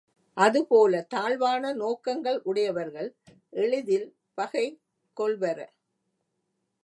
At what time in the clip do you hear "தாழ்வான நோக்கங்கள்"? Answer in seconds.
1.09-2.39